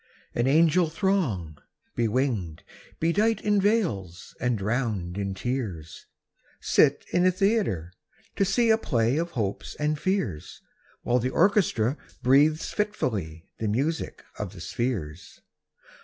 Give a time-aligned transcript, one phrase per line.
[0.33, 1.59] An angel throng,
[1.95, 2.63] bewinged,
[2.99, 6.07] bedight In veils, and drowned in tears,
[6.59, 7.93] Sit in a theatre,
[8.35, 10.59] to see A play of hopes and fears,
[11.03, 15.39] While the orchestra breathes fitfully The music of the spheres.